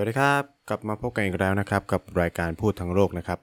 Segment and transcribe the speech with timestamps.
[0.00, 3.38] สวัสดีครับ กลับมาพบกันอีกแล้วนะครับ กับรายการพูดทั้งโลกนะครับ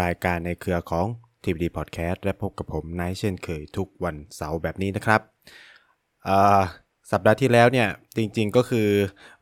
[0.00, 1.06] รายการในเครือของ
[1.42, 5.20] TVD Podcast และพบกับผมนายเช่นเคยทุกวันเสาร์แบบนี้นะครับ
[7.10, 8.88] สัปดาห์ที่แล้วเนี่ยจริงๆก็คือ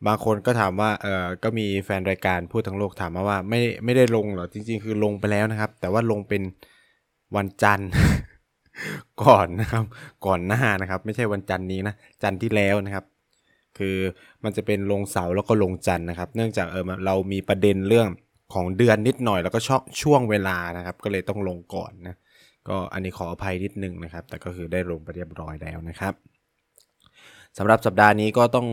[0.07, 6.41] บางคนก็ถามว่าเออก็มีแฟนรายการพูดทั้งโลกถามมาว่าไม่ไม่ได้ลงเหรอจริง ๆ คือลงไปแล้วนะครับ แต่ว่าลงเป็น
[7.35, 7.89] วันจันทร์
[9.23, 9.83] ก่อนนะครับ
[10.25, 13.05] ก่อนหน้านะครับ ไม่ใช่วันจันทร์นี้นะจันทร์ที่แล้วนะครับ
[13.77, 13.97] คือ
[14.43, 18.07] มันจะเป็นลงเสาแล้วก็ลงจันทร์นะครับ เนื่องจากเออเรามีประเด็นเรื่อง
[18.53, 22.15] ของเดือนนิดหน่อยแล้วก็ช่อช่วงเวลานะครับ ก็เลยต้องลงก่อนนะ
[22.67, 26.13] ก็อันนี้ขออภัยนิดนึงนะครับ แต่ก็คือได้ลงไปเรียบร้อยแล้วนะครับ
[27.57, 28.67] สำหรับสัปดาห์นี้ก็ต้อง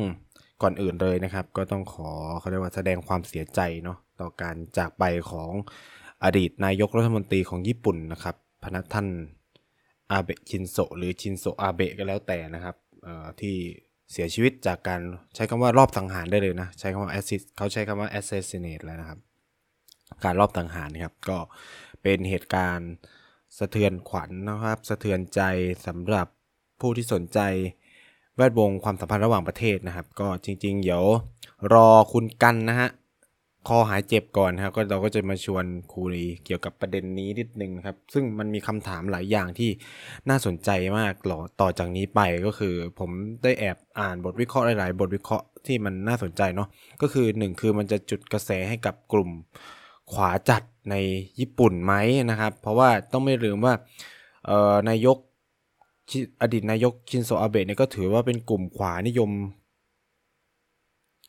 [0.63, 5.51] ก่อนอื่นเลยนะครับ ก็ต้องขอเขาเรียกว่าแสดงความเสียใจเนาะต่อการจากไปของ
[6.25, 9.07] อดีตนายกรัฐมนตรีของญี่ปุ่นนะครับ พนักท่าน
[10.11, 12.77] อาเบะชินโซหรือชินโซอาเบะก็แล้วแต่นะครับ
[13.41, 13.57] ที่
[14.13, 15.01] เสียชีวิตจากการ
[15.35, 19.19] ใช้คำว่ารอบสังหารได้เลยนะ ใช้คำว่า assist เขาใช้คำว่า assassinate แล้วนะครับ
[20.25, 21.39] การรอบสังหารครับ ก็
[22.03, 22.91] เป็นเหตุการณ์
[23.59, 25.41] สะเทือนขวัญนะครับ สะเทือนใจ
[25.87, 26.27] สำหรับ
[26.81, 27.39] ผู้ที่สนใจ
[28.37, 31.05] แวดวงความสัมพันธ์ระหว่างประเทศนะครับ ก็จริง ๆ เดี๋ยว
[31.75, 32.89] รอคุณกันนะฮะ
[33.69, 39.71] คอหายเจ็บก่อนครับก็เราก็จะมาชวนคุยเกี่ยวกับประเด็นนี้นิดนึงครับ ซึ่งมันมีคำถามหลายอย่างที่
[40.29, 43.11] น่าสนใจมากหรอต่อจากนี้ไปก็คือ ผม
[43.43, 46.69] ได้แอบอ่านบทวิเคราะห์หลาย ๆ บทวิเคราะห์ที่มันน่าสนใจเนาะ
[47.03, 49.31] ก็คือหนึ่งคือมันจะจุดกระแสให้กับกลุ่ม
[50.13, 50.95] ขวาจัดใน
[51.41, 51.95] ญี่ปุ่นไหม
[52.31, 53.75] นะครับ เพราะว่าต้องไม่ลืมว่า
[54.47, 55.17] เอ่อนายก
[56.43, 59.31] อดีตนายกชินโซอาเบะเนี่ยก็ถือว่าเป็นกลุ่มขวานิยม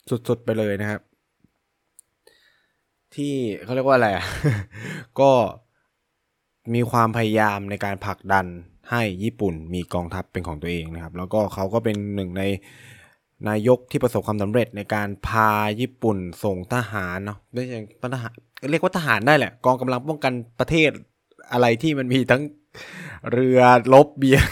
[0.10, 1.02] สุด ๆ ไปเลยนะครับ
[3.16, 4.26] ที่เขาเรียกว่าอะไรอะ
[5.20, 5.32] ก็
[6.74, 8.46] มีความพยายามในการผลักดัน
[8.92, 12.44] ให้ญี่ปุ่นมีกองทัพเป็นของตัวเองนะครับ แล้วก็เขาก็เป็นหนึ่งใน
[13.50, 15.50] นายกที่ประสบความสำเร็จในการพา
[15.82, 17.80] ญี่ปุ่นส่งทหารเนาะไม่ใช่
[18.16, 18.34] ทหาร
[18.72, 20.92] เรียกว่าทหารได้แหละ กองกำลังป้องกันประเทศ
[21.52, 22.44] อะไรที่มันมีทั้ง
[23.32, 23.62] เรือ
[23.94, 24.48] ลบเบียร์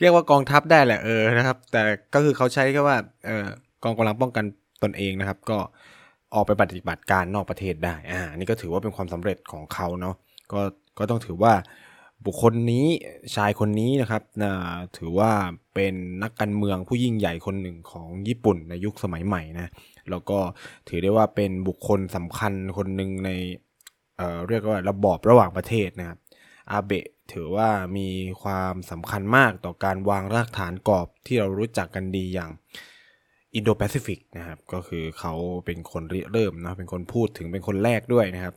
[0.00, 1.82] เรียกว่ากองทัพได้แหละเออนะครับ แต่
[2.14, 2.96] ก็คือเขาใช้แค่ว่า
[3.26, 3.46] เออ
[3.84, 4.44] กองกำลังป้องกัน
[4.82, 5.58] ตนเองนะครับ ก็
[6.34, 10.14] ออกไปปฏิบัติการนอกประเทศได้ อ่า นี่ก็ถือว่าเป็นความสำเร็จของเขาเนาะ
[10.52, 10.60] ก็
[10.98, 11.54] ก็ต้องถือว่า
[12.26, 12.86] บุคคลนี้
[13.34, 14.52] ชายคนนี้นะครับนะ
[14.96, 15.32] ถือว่า
[15.74, 19.68] เป็นนักการเมืองผู้ยิ่งใหญ่คนหนึ่งของญี่ปุ่นในยุคสมัยใหม่นะ
[20.10, 20.38] แล้วก็
[20.88, 23.30] ถือได้ว่าเป็นบุคคลสำคัญคนหนึ่งใน
[24.16, 26.18] เอ่อเรียกว่าระบอบระหว่างประเทศนะครับ
[26.70, 28.08] อาเบะถือว่ามี
[28.42, 32.50] ความสำคัญมากต่อการวางรากฐานกรอบที่เรารู้จักกันดีอย่าง
[33.56, 35.34] อินโดแปซิฟิกนะครับ ก็คือเขา
[35.66, 38.54] เป็นคนริเริ่มนะเป็นคนพูดถึงเป็นคนแรกด้วยนะครับ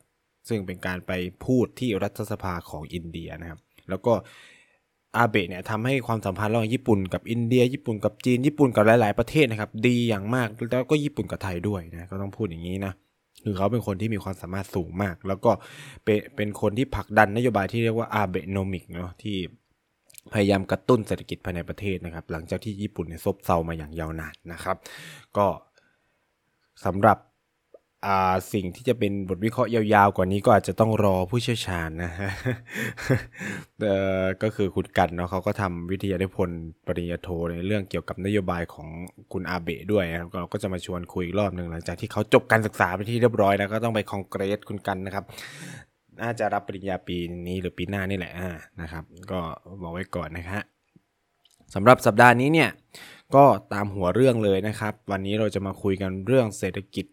[0.49, 1.11] ซึ่งเป็นการไป
[1.45, 3.59] พูดที่รัฐสภาของอินเดียนะครับ
[3.89, 4.13] แล้วก็
[5.17, 12.93] อาเบะเนี่ยทำให้ความสัมพันธ์ระหว่างญี่ปุ่นกับอินเดีย ญี่ปุ่นกับจีนญี่ปุ่นกับหลาย ๆประเทศนะครับดีอย่างมากแล้วก็ญี่ปุ่นกับไทยด้วยนะก็ต้องพูดอย่างนี้นะ
[13.43, 15.51] คือเขาเป็นคนที่มีความสามารถสูงมาก แล้วก็
[16.03, 19.37] เป็นเป็นคนที่ผลักดันนโยบายที่เรียกว่าอาเบโนมิกเนาะที่
[20.33, 24.77] พยายามกระตุ้นเศรษฐกิจภายในประเทศนะครับ หลังจากที่ญี่ปุ่นเนี่ยซบเซามาอย่างยาวนานนะครับ
[25.37, 25.47] ก็
[26.85, 27.17] สำหรับ
[28.53, 32.31] สิ่งที่จะเป็นบทวิเคราะห์ยาวๆ กว่านี้ก็อาจจะต้องรอผู้เชี่ยวชาญนะฮะ
[33.81, 33.87] เอ
[34.23, 38.87] อก็คือคุณกันเนาะเขาก็ทำวิทยานิพนธ์ปริญญาโทในเรื่องเกี่ยวกับนโยบายของ
[39.33, 45.25] คุณอาเบะด้วยนะครับเราก็จะมาชวนคุยอีกรอบหนึ่งหลังจากที่เขาจบการศึกษาไปที่เรียบร้อยแล้วก็ต้องไปคอนเกรสคุณกันนะครับ
[46.21, 48.33] น่าจะรับปริญญาปีนี้หรือปีหน้านี่แหละ
[48.81, 49.39] นะครับ ก็
[49.81, 50.63] บอกไว้ก่อนนะฮะ
[51.75, 52.69] สำหรับสัปดาห์นี้เนี่ย
[53.35, 57.05] ก็ตามหัวเรื่องเลยนะครับ วันนี้เราจะมาคุยกันเรื่องเศรษฐกิจ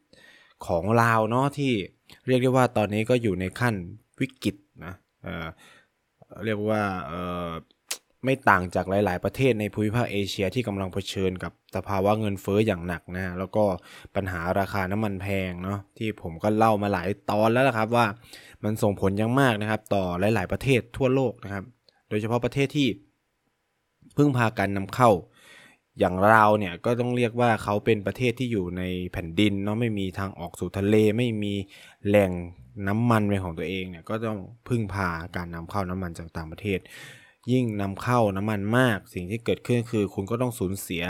[0.66, 1.72] ของลาวเนาะที่
[2.26, 3.74] เรียกได้ว่าตอนนี้ก็อยู่ในขั้น
[4.20, 5.46] วิกฤตนะเออ
[6.44, 7.12] เรียกว่าเอ
[7.46, 7.48] อ
[8.24, 13.64] ไม่ต่างจากหลาย ๆ ประเทศในภูมิภาคเอเชียที่กำลังเผชิญกับสภาวะเงินเฟ้ออย่างหนักนะแล้วก็
[14.14, 18.06] ปัญหาราคาน้ำมันแพงเนาะที่ผมก็เล่ามาหลายตอนแล้วนะครับว่า
[18.64, 20.04] มันส่งผลยังมากนะครับ ต่อ
[20.34, 21.64] หลาย ๆ ประเทศทั่วโลกนะครับ
[22.08, 22.88] โดยเฉพาะประเทศที่
[24.16, 25.10] พึ่งพาการนำเข้า
[25.98, 28.82] อย่างเราเนี่ยก็ต้องเรียกว่าเขาเป็นประเทศที่อยู่ใน
[29.12, 31.54] แผ่นดินเนาะไม่มีทางออกสู่ทะเล ไม่มี
[32.06, 32.32] แหล่ง
[32.88, 34.38] น้ำมันเป็นของตัวเองเนี่ยก็ต้อง
[34.68, 36.78] พึ่งพาการนำเข้าน้ำมันจากต่างประเทศ
[37.52, 41.02] ยิ่งนำเข้าน้ำมันมาก สิ่งที่เกิดขึ้นคือ คุณก็ต้องสูญเสีย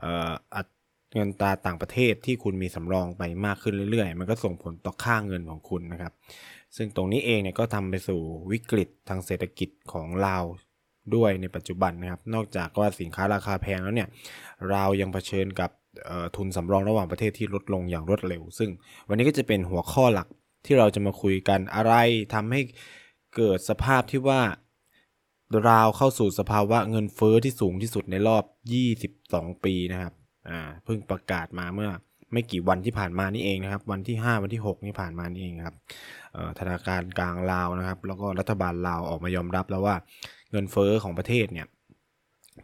[0.00, 0.66] เอ่ออัต
[1.14, 6.12] เงินตราต่างประเทศที่คุณมีสำรองไปมากขึ้นเรื่อยๆ มันก็ส่งผลต่อค่าเงินของคุณนะครับ
[6.76, 8.20] ซึ่งตรงนี้เองเนี่ยก็ทำไปสู่
[8.52, 10.44] วิกฤตทางเศรษฐกิจของลาว
[11.14, 14.08] ด้วยในปัจจุบันนะครับ นอกจากว่าสินค้าราคาแพงแล้วเนี่ย
[14.70, 15.70] เรายังเผชิญกับ
[16.36, 18.70] ทุนสำรองระหว่างประเทศที่ลดลงอย่างรวดเร็ว ซึ่ง
[19.08, 20.28] วันนี้ก็จะเป็นหัวข้อหลัก
[20.66, 21.94] ที่เราจะมาคุยกันอะไร
[22.34, 22.60] ทำให้
[23.36, 24.42] เกิดสภาพที่ว่า
[25.68, 28.44] ราวเข้าสู่สภาวะเงินเฟอ้อที่สูงที่สุดในรอบ
[29.04, 30.12] 22 ปีนะครับ
[30.50, 31.90] อ่าเพิ่งประกาศมาเมื่อ
[32.32, 35.76] ไม่กี่วันที่ผ่านมานี่เองนะครับ วันที่ 5 วันที่ 6 นี่ผ่านมานี่เองครับ
[36.58, 39.96] ธนาคารกลางลาวนะครับ แล้วก็รัฐบาลลาวออกมายอมรับแล้วว่า
[40.50, 41.66] เงินเฟอ้อของประเทศเนี่ย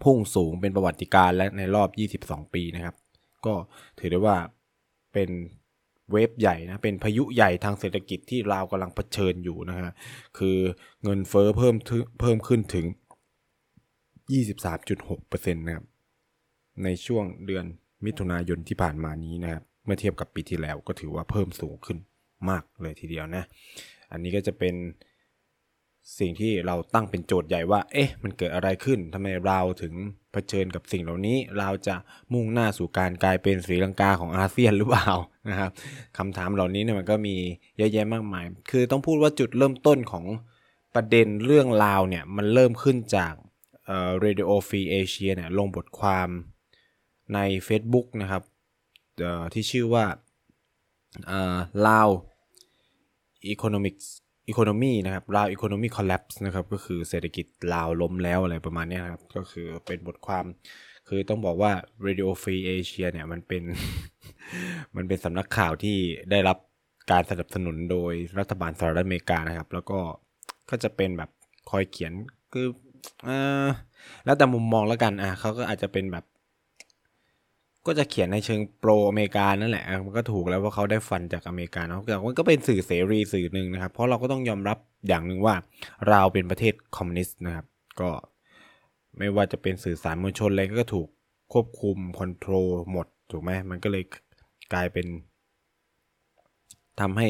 [0.04, 1.88] พุ่งสูงเป็นประวัติการและในรอบ
[2.36, 2.94] 22 ปีนะครับ
[3.46, 3.54] ก็
[3.98, 4.36] ถือได้ว่า
[5.12, 5.30] เป็น
[6.12, 9.94] เวฟใหญ่นะเป็นพายุใหญ่ทางเศรษฐกิจที่ลาวกำลังเผชิญอยู่นะฮะ
[10.38, 10.56] คือ
[11.04, 11.74] เงินเฟอ้อเพิ่ม
[12.20, 12.86] เพิ่มขึ้นถึง
[14.34, 15.86] 23.6%นะครับ
[16.84, 17.64] ในช่วงเดือน
[18.04, 21.98] มิถุนายนที่ผ่านมานี้นะครับเมื่อเทียบกับปีที่แล้วก็ถือว่าเพิ่มสูงขึ้น
[22.50, 23.44] มากเลยทีเดียวนะ
[24.12, 24.74] อันนี้ก็จะเป็น
[26.18, 29.94] สิ่งที่เราตั้งเป็นโจทย์ใหญ่ว่า เอ๊ะ มันเกิดอะไรขึ้นทำไมเราถึง
[30.32, 31.94] เผชิญกับสิ่งเหล่านี้ เราจะ
[32.32, 35.10] มุ่งหน้าสู่การกลายเป็นสีลังกาของอาเซียนหรือเปล่า
[35.48, 35.70] นะครับ
[36.18, 37.36] คำถามเหล่านี้เนี่ยมันก็มี
[37.78, 40.24] เยอะแยะมากมาย คือต้องพูดว่าจุดเริ่มต้นของ
[40.94, 43.32] ประเด็นเรื่องราวเนี่ย มันเริ่มขึ้นจาก
[43.84, 46.28] เอ่อ Radio Free Asia เนี่ยลงบทความ
[47.34, 47.38] ใน
[47.68, 48.42] Facebook นะครับ
[49.54, 50.04] ที่ชื่อว่า
[51.86, 52.08] ลาว
[53.52, 54.06] Economics
[54.50, 60.44] Economy นะครับลาว Economy Collapse นะครับก็คือเศรษฐกิจลาวล้มแล้วอะไรประมาณนี้ครับก็คือเป็นบทความ
[61.08, 61.72] คือต้องบอกว่า
[62.06, 63.62] Radio Free Asia เนี่ยมันเป็น
[64.96, 65.96] มันเป็นสำนักข่าวที่
[66.30, 66.58] ได้รับ
[67.10, 69.98] การสนับสนุนโดยรัฐบาลสหรัฐอเมริกานะครับ แล้วก็
[70.70, 71.30] ก็จะเป็นแบบ
[71.70, 72.12] คอยเขียน
[72.52, 72.66] คือ
[73.26, 73.28] อ
[74.24, 76.24] แล้วแต่มุมมองแล้วกันอะเขาก็อาจจะเป็นแบบ
[77.86, 84.78] ก็จะเขียนในเชิงโปรอเมริกานั่นแหละ มันก็ถูกแล้วว่าเขาได้ฟันจากอเมริกาเนาะแต่มันก็เป็นสื่อเสรีสื่อหนึ่งนะครับ เพราะเราก็ต้องยอมรับ
[85.08, 85.54] อย่างหนึ่งว่า
[86.08, 87.66] เราเป็นประเทศคอมมิวนิสต์นะครับ
[88.00, 88.10] ก็
[89.18, 91.08] ไม่ว่าจะเป็นสื่อสารมวลชนอะไรก็ถูก
[91.52, 94.04] ควบคุมคอนโทรลหมดถูกไหมมันก็เลย
[94.72, 95.06] กลายเป็น
[97.00, 97.28] ทำให้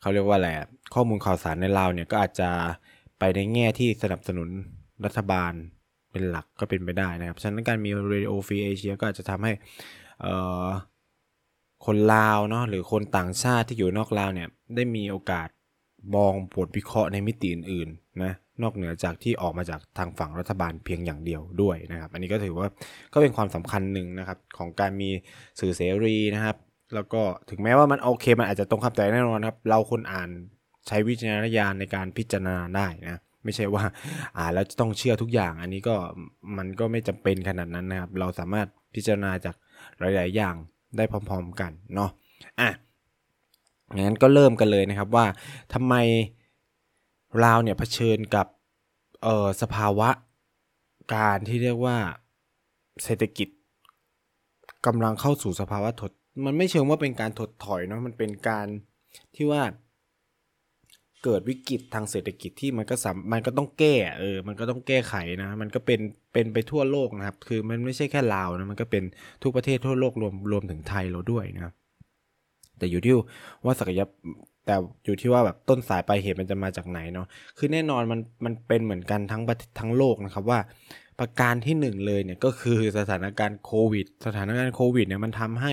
[0.00, 0.50] เขาเรียกว่าอะไร
[0.94, 2.50] ข้อมูลข่าวสารในลาวเนี่ยก็อาจจะ
[3.18, 4.48] ไปในแง่ที่สนับสนุน
[5.04, 5.52] รัฐบาล
[6.12, 9.52] เป็นหลักก็เป็นไปได้นะครับ ฉะนั้นการมี Radio Free Asia ก็อาจจะทำให้
[11.86, 15.48] คนลาวเนาะหรือคนต่างชาติที่อยู่นอกลาวเนี่ยได้มีโอกาส
[16.14, 22.68] มองบทวิเคราะห์ในมิติอื่นๆนะนอกเหนือจากที่ออกมาจากทางฝั่งรัฐบาลเพียงอย่างเดียวด้วยนะครับ อันนี้ก็ถือว่า
[23.12, 25.08] ก็เป็นความสำคัญหนึ่งนะครับของการมี
[25.60, 26.56] สื่อเสรีนะครับ
[26.94, 30.28] แล้วก็ถึงแม้ว่ามันโอเค มันอาจจะตรงคำแต่แน่นอนครับ เราคนอ่าน
[30.88, 33.84] ใช้วิจารณญาณในการพิจารณาได้นะ ไม่ใช่ว่า
[34.36, 35.96] อ่านแล้วจะต้องเชื่อทุกอย่าง อันนี้ก็
[36.56, 39.54] มันก็ไม่จำเป็นขนาดนั้นนะครับ เราสามารถพิจารณาจาก
[39.98, 40.54] หลาย ๆ อย่าง
[40.96, 42.10] ได้พร้อม ๆ กันเนาะ
[42.60, 42.70] อะ
[43.96, 45.26] งั้นก็เริ่มกันเลยนะครับว่า
[45.74, 45.94] ทำไม
[47.40, 48.46] เราเนี่ยเผชิญกับ
[49.22, 50.08] เออสภาวะ
[51.14, 51.96] การที่เรียกว่า
[53.04, 53.48] เศรษฐกิจ
[54.86, 56.12] กำลังเข้าสู่สภาวะถด
[56.44, 58.66] มันไม่เชิงว่าเป็นการถดถอยเนาะมันเป็นการ
[59.34, 59.62] ที่ว่า
[61.24, 66.00] เกิดวิกฤตทางเศรษฐกิจที่มันก็สามมันก็ต้องแก้เออมันก็ต้องแก้ไขนะ มันก็เป็น
[66.32, 69.04] เป็นไปทั่วโลกนะครับ คือมันไม่ใช่แค่ลาวนะมันก็เป็น
[69.42, 71.74] ทุกประเทศทั่วโลกรวมรวมถึงไทยเราด้วยนะ
[72.78, 73.14] แต่อยู่ที่
[73.64, 74.10] ว่าศักยภาพ
[74.66, 74.74] แต่
[75.04, 77.26] อยู่ที่ว่าแบบต้นสายปลายเหตุมันจะมาจากไหนเนาะ
[77.58, 79.42] คือแน่นอนมันมันเป็นเหมือนกันทั้ง
[79.78, 80.60] ทั้งโลกนะครับว่า
[81.20, 85.72] ประการที่หนึ่งเลยเนี่ยก็คือสถานการณ์โควิด สถานการณ์โควิดเนี่ยมันทำให้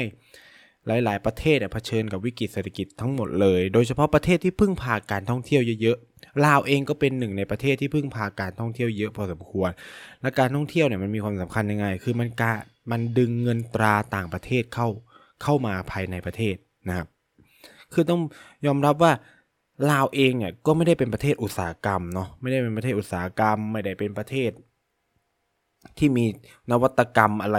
[0.87, 9.71] หลาย ๆ ประเทศเผชิญกับวิกฤตเศรษฐกิจทั้งหมดเลย โดยเฉพาะประเทศที่พึ่งพาการท่องเที่ยวเยอะๆ ลาวเองก็เป็นหนึ่งในประเทศที่พึ่งพาการท่องเที่ยวเยอะพอสมควร
[10.21, 12.53] และการท่องเที่ยวเนี่ยมันมีความสำคัญยังไง คือมันกา
[12.91, 14.87] มันดึงเงินตราต่างประเทศเข้า
[15.43, 16.55] เข้ามาภายในประเทศ
[16.87, 17.07] นะครับ
[17.93, 18.21] คือต้อง
[18.65, 19.11] ยอมรับว่า
[19.91, 24.51] ลาวเองเนี่ยก็ไม่ได้เป็นประเทศอุตสาหกรรมเนาะ ไม่ได้เป็นประเทศอุตสาหกรรม ไม่ได้เป็นประเทศ
[25.97, 26.25] ที่มี
[26.71, 27.57] นวัตกรรมอะไร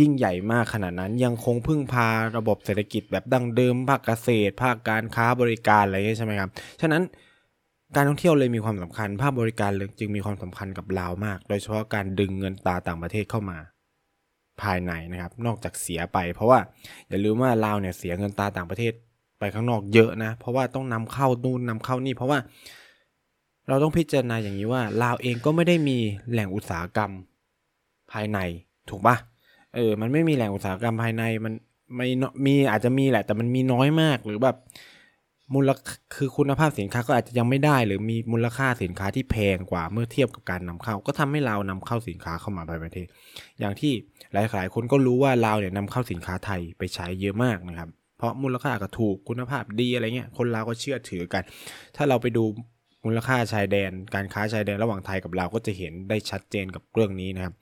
[0.00, 6.50] ยิ่งใหญ่มากขนาดนั้นยังคงพึ่งพาระบบเศรษฐกิจแบบดั้งเดิมภาคเกษตร ภาคการค้าบริการอะไรใช่ไหมครับ
[6.80, 7.02] ฉะนั้น
[7.96, 13.58] การท่องเที่ยวเลยมีความสำคัญ ภาคบริการเลยจึงมีความสำคัญกับลาวมาก โดยเฉพาะการดึงเงินตาต่างประเทศเข้ามา
[14.62, 16.58] ภายในนะครับ นอกจากเสียไป เพราะว่า
[17.08, 18.92] อย่าลืมว่าลาวเนี่ยเสียเงินตาต่างประเทศ
[19.38, 22.38] ไปข้างนอกเยอะนะ เพราะว่าต้องนำเข้านู่นนำเข้านี่ เพราะว่า
[23.68, 25.98] เราต้องพิจารณาอย่างนี้ว่าลาวเองก็ไม่ได้มี
[26.30, 27.10] แหล่งอุตสาหกรรม
[28.12, 28.38] ภายใน
[28.88, 29.16] ถูกปะ
[29.74, 31.52] เออ มันไม่มีแหล่งอุตสาหกรรมภายในมัน
[31.96, 32.08] ไม่
[32.46, 34.56] มีอาจจะมีแหละ แต่มันมีน้อยมากหรือแบบ
[35.54, 35.70] มูล
[36.16, 43.06] คือคุณภาพสินค้าก็อาจจะยังไม่ได้ หรือมีมูลค่าสินค้าที่แพงกว่าเมื่อเทียบกับการนำเข้า ก็ทำให้เรานำเข้าสินค้าเข้ามาในประเทศ
[43.60, 43.92] อย่างที่
[44.32, 51.42] หลายๆคนก็รู้ว่าเราเนี่ยนำเข้าสินค้าไทยไปใช้เยอะมากนะครับ เพราะมูลค่าก็ถูกคุณภาพดีอะไรเงี้ยคนเราก็เชื่อถือกัน
[51.96, 52.44] ถ้าเราไปดู
[53.04, 57.54] มูลค่าชายแดน การค้าชายแดนระหว่างไทยกับเราก็จะเห็นได้ชัดเจนกับเรื่องนี้นะครับ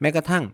[0.00, 0.44] แม้กระทั่ง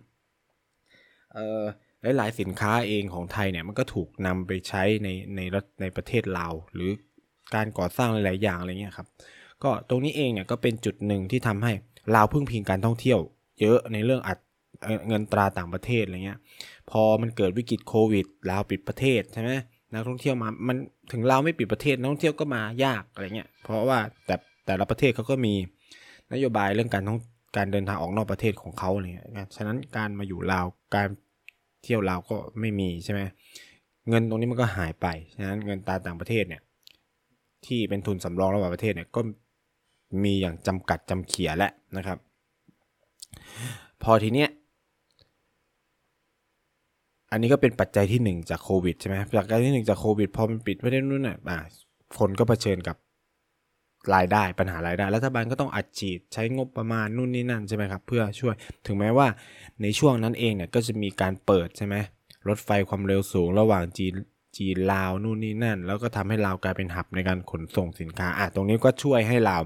[2.16, 6.90] หลายๆสินค้าเองของไทยเนี่ยมันก็ถูกนำไปใช้ในในรัฐในประเทศลาวหรือ
[7.54, 9.06] การก่อสร้างหลาย ๆ อย่างอะไรเงี้ยครับ
[9.62, 11.72] ก็ตรงนี้เองเนี่ยก็เป็นจุดหนึ่งที่ทำให้
[12.14, 13.18] ลาวพึ่งพิงการท่องเที่ยว
[13.60, 14.38] เยอะในเรื่องอัด
[15.08, 16.38] เงินตราต่างประเทศอะไรเงี้ย
[16.90, 19.50] พอมันเกิดวิกฤตโควิดลาวปิดประเทศใช่ไหม
[19.92, 20.76] นักท่องเที่ยวมา มัน
[21.12, 24.34] ถึงลาวไม่ปิดประเทศนักท่องเที่ยวก็มายากอะไรเงี้ยเพราะว่าแต่
[24.66, 25.54] แต่ละประเทศเขาก็มี
[26.32, 27.20] นโยบายเรื่องการท่อง
[27.56, 31.08] การเดินทางออกนอกประเทศของเขาอะไรเงี้ยฉะนั้นการมาอยู่ลาวการ
[31.82, 33.20] เที่ยวลาวก็ไม่มีใช่ไหม
[34.08, 35.06] เงินตรงนี้มันก็หายไป
[35.36, 36.62] ฉะนั้นเงินตราต่างประเทศเนี่ย
[37.66, 39.20] ที่เป็นทุนสำรองระหว่างประเทศเนี่ยก็
[40.24, 42.18] มีอย่างจำกัดจำเขียแล้วนะครับ
[44.02, 44.48] พอทีเนี้ย
[47.30, 51.58] อันนี้ก็เป็นปัจจัยที่ 1 จากโควิดใช่ไหมปัจจัยที่ 1 จากโควิดพอมันปิดไม่ได้นู่นน่ะอ่า
[52.18, 52.96] คนก็เผชิญกับ
[54.14, 58.54] รายได้ปัญหารายได้ รัฐบาลก็ต้องอัดฉีดใช้งบประมาณนู่นนี่นั่นใช่ไหมครับเพื่อช่วย
[58.86, 59.26] ถึงแม้ว่า
[59.82, 61.96] ในช่วงนั้นเองเนี่ยก็จะมีการเปิดใช่ไหม
[62.48, 64.14] รถไฟความเร็วสูงระหว่างจีน
[64.56, 69.62] จีนลาวนู่นนี่นั่น แล้วก็ทำให้ลาวกลายเป็นหับในการขนส่งสินค้าอะตรงนี้ก็ช่วยให้ลาว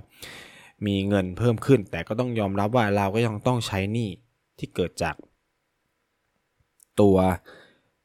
[0.87, 4.09] มีเงินเพิ่มขึ้น แต่ก็ต้องยอมรับว่าลาวก็ยังต้องใช้หนี้
[4.59, 5.14] ที่เกิดจาก
[7.00, 7.16] ตัว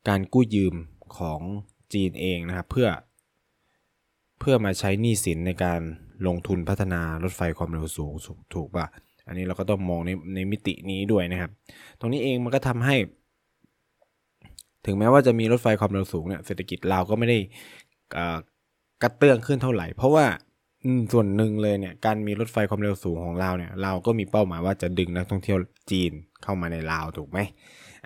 [0.08, 0.76] การกู้ยืม
[1.18, 1.42] ของ
[1.94, 2.88] จีนเองนะครับเพื่อ
[4.40, 5.82] เพื่อมาใช้หนี้สินในการ
[6.28, 8.14] ลงทุนพัฒนารถไฟความเร็วสูง
[8.56, 8.86] ถูกป่ะ
[9.28, 11.52] อันนี้เราก็ต้องมองในในมิตินี้ด้วยนะครับ
[12.00, 12.96] ตรงนี้เองมันก็ทำให้
[14.86, 17.38] ถึงแม้ว่าจะมีรถไฟความเร็วสูงเนี่ยเศรษฐกิจเราก็ไม่ได้
[19.02, 20.26] กระเตื้องขึ้นเท่าไหร่ เพราะว่า
[21.12, 25.58] ส่วนหนึ่งเลยเนี่ยการมีรถไฟความเร็วสูงของเราเนี่ยเราก็มีเป้าหมายว่าจะดึงนักท่องเที่ยว
[25.92, 26.12] จีน
[26.44, 27.40] เข้ามาในลาวถูกไหม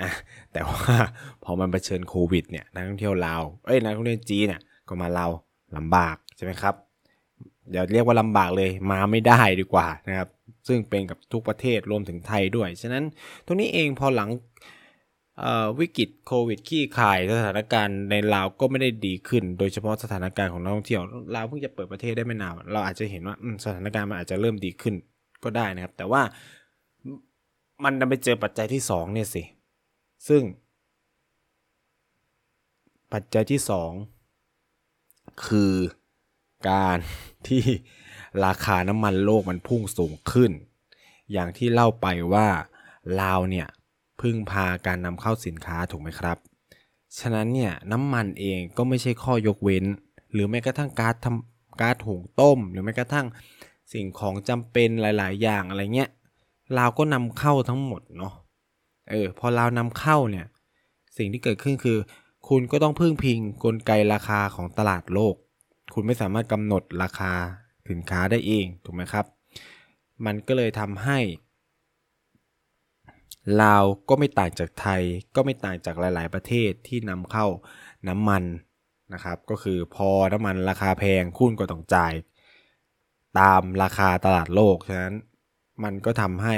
[0.01, 0.09] อะ
[0.53, 0.95] แต่ว่า
[1.43, 5.27] พอมันเผชิญโควิดเนี่ยนักท่องเที่ยวลาวเอ้ยนักท่องเที่ยวจีนเนี่ยก็มาเรา
[5.77, 6.75] ลำบากใช่ไหมครับ
[7.71, 10.29] เดี๋ยวเรียกว่าลำบากเลยมาไม่ได้ดีกว่านะครับ
[10.67, 13.03] ซึ่งเป็นกับทุกประเทศรวมถึงไทยด้วย ฉะนั้น
[13.45, 14.29] ตรงนี้เองพอหลัง
[15.79, 21.01] วิกฤตโควิดขี้คายสถานการณ์ในลาวก็ไม่ได้ดีขึ้น โดยเฉพาะสถานการณ์ของนักท่องเที่ยว
[21.35, 24.95] ลาวเพิ่งจะเปิดประเทศได้ไม่นานเราอาจจะเห็นว่าสถานการณ์มันอาจจะเริ่มดีขึ้น
[25.43, 26.21] ก็ได้นะครับ แต่ว่า
[27.83, 29.43] มันไปเจอปัจจัยที่2เนี่ยสิ
[30.27, 30.41] ซึ่ง
[33.13, 33.59] ปัจจัยที่
[34.51, 35.73] 2 คือ
[36.69, 36.97] การ
[37.47, 37.63] ที่
[38.45, 40.51] ราคาน้ำมันโลกมันพุ่งสูงขึ้น
[41.31, 42.47] อย่างที่เล่าไปว่า
[43.21, 43.67] ลาวเนี่ย
[44.21, 46.37] พึ่งพาการนำเข้าสินค้าถูกไหมครับ
[47.19, 49.85] ฉะนั้นเนี่ยน้ำมันเองก็ไม่ใช่ข้อยกเว้น
[50.33, 53.27] หรือแม้กระทั่งการทำการหุงต้ม หรือแม้กระทั่ง
[53.93, 56.09] สิ่งของจำเป็นหลาย ๆ อย่างอะไรเงี้ย
[56.77, 58.33] ลาวก็นำเข้าทั้งหมดเนาะ
[59.09, 60.45] เออพอลาวนำเข้าเนี่ย
[61.17, 61.97] สิ่งที่เกิดขึ้นคือ
[62.47, 65.35] คุณก็ต้องพึ่งพิงกลไกราคาของตลาดโลก
[65.97, 67.33] คุณไม่สามารถกำหนดราคา
[67.89, 69.25] สินค้าได้เองถูกไหมครับ
[70.25, 71.19] มันก็เลยทำให้
[73.61, 75.01] ลาวก็ไม่ต่างจากไทย
[75.35, 77.47] ก็ไม่ต่างจากหลาย ๆ ประเทศที่นำเข้า
[78.07, 78.43] น้ำมัน
[79.13, 82.13] นะครับ ก็คือพอน้ำมันราคาแพงคุณก็ต้องจ่าย
[83.39, 85.15] ตามราคาตลาดโลกฉะนั้น
[85.83, 86.55] มันก็ทำให้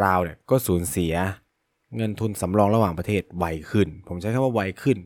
[0.00, 1.14] เราเนี่ยก็สูญเสีย
[1.96, 4.98] เงินทุนสำรองระหว่างประเทศไวขึ้น ผมใช้คำว่าไวขึ้น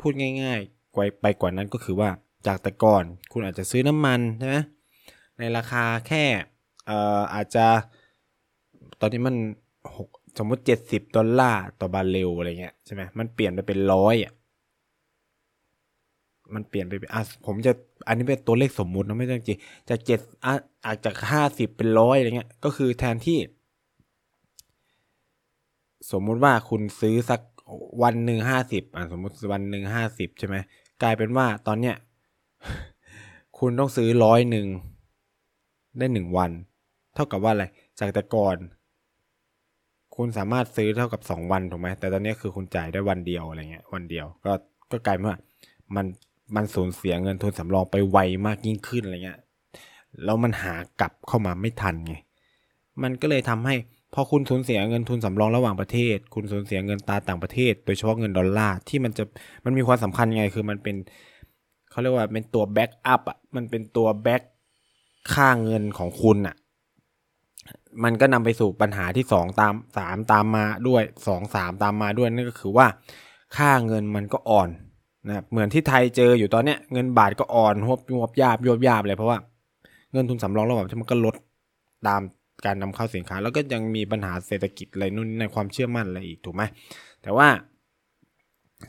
[0.00, 0.12] พูด
[0.42, 2.10] ง่ายๆ ไวไปกว่านั้นก็คือว่า
[2.46, 4.56] จากแต่ก่อนคุณอาจจะซื้อน้ำมันใช่ไหม
[5.38, 6.24] ในราคาแค่
[6.86, 7.66] เอ่ออาจจะ
[9.00, 9.36] ตอนนี้มัน
[10.38, 14.32] สมมติ70ดอลลาร์ต่อบาร์เรลอะไรเงี้ยใช่ไหมมันเปลี่ยนไปเป็นร้อยอะ
[16.54, 17.72] มันเปลี่ยนไปอะผมจะ
[18.06, 20.52] อันนี้เป็นตัวเลขสมมุตินะไม่ต้องจริงจากเจ็ดอะ
[20.84, 23.38] อาจจากห้าสิบเป็นร้อยอะไรเงี้ยก็คือแทนที่
[26.12, 27.40] สมมุติว่าคุณซื้อสัก
[28.02, 30.56] วันหนึ่งห้าสิบอะสมมติวันหนึ่งห้าสิบใช่ไหม
[31.02, 31.96] กลายเป็นว่าตอนเนี้ย
[33.58, 34.66] คุณต้องซื้อร้อยหนึ่ง
[35.98, 36.50] ได้หนึ่งวัน
[37.14, 37.64] เท่ากับว่าอะไร
[37.98, 38.56] จากแต่ก่อน
[40.16, 44.52] คุณสามารถซื้อเท่ากับสองวันถูกไหมแต่ตอนนี้คือคุณจ่ายได้วันเดียวอะไรเงี้ยวันเดียว ก็
[44.90, 45.38] ก็กลายเป็นว่า
[45.96, 46.06] มัน
[46.56, 49.40] มันสูญเสียเงินทุนสำรองไปไวมากยิ่งขึ้นอะไรเงี้ย
[50.24, 52.14] แล้วมันหากลับเข้ามาไม่ทันไง
[53.02, 53.74] มันก็เลยทำให้
[54.14, 59.24] พอคุณสูญเสียเงินทุนสำรองระหว่างประเทศ คุณสูญเสียเงินตาต่างประเทศ โดยเฉพาะเงินดอลลาร์ที่มันจะ
[59.64, 60.96] มันมีความสำคัญไงคือมันเป็น
[61.90, 64.42] เขาเรียกว่าเป็นตัว backup อะมันเป็นตัว back
[65.32, 66.56] ค่าเงินของคุณอะ
[68.04, 72.86] มันก็นำไปสู่ปัญหาที่2ตาม3ตามมาด้วย2 3ตามมาด้วยนั่นก็คือว่า
[73.56, 74.68] ค่าเงินมันก็อ่อน
[75.26, 79.38] นะเหมือนที่ไทยเจออยู่ตอนเนี้ยเงินบาทก็อ่อนหวบหวบยาบยวบยาบเลยเพราะว่า
[80.12, 81.34] เงินทุนสำรองระหว่างประเทศมันก็ลด
[82.08, 82.20] ตาม
[82.66, 86.62] การนำเข้าสินค้า แล้วก็ยังมีปัญหาเศรษฐกิจอะไรนู่นในความเชื่อมั่นอะไรอีกถูกไหม
[87.22, 87.48] แต่ว่า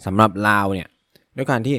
[0.06, 0.90] สำหรับลาวเนี่ย
[1.38, 1.76] ด้วยการที่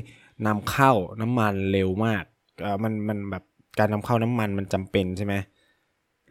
[0.46, 2.24] นำเข้าน้ำมันเร็วมาก
[2.62, 3.44] เออมันมันแบบ
[3.78, 5.34] การนำเข้าน้ำมันมันจำเป็นใช่ไหม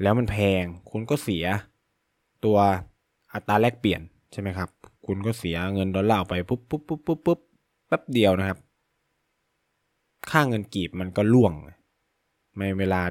[0.01, 1.45] แล้วมันแพงคุณก็เสีย
[2.45, 2.57] ตัว
[3.33, 4.01] อัตราแลกเปลี่ยน
[4.31, 4.69] ใช่ไหมครับ
[5.05, 7.39] คุณก็เสียเงินดอลลาร์ไปปุ๊บปุ๊บปุ๊บปุ๊บปุ๊บ
[7.87, 8.59] แป๊บเดียวนะครับ
[10.29, 11.53] ค่าเงินกีบมันก็ล่วง
[12.59, 13.01] ในเวลา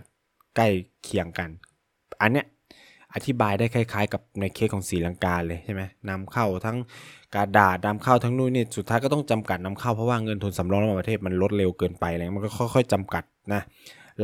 [0.56, 0.68] ใกล้
[1.02, 1.50] เคียงกัน
[2.20, 2.46] อันเนี้ย
[3.14, 6.76] อธิบายได้คล้ายๆ กับในเคสของสีลังกาเลยใช่ไหมนำเข้าทั้ง
[7.34, 13.62] กระดาษนำเข้าทั้งนู่นนี่สุดท้ายก็ต้องจำกัดนำเข้าเพราะว่าเงินทุนสำรองระหว่างประเทศมันลดเร็วเกินไปอะไรมันก็ค่อยๆจำกัดนะ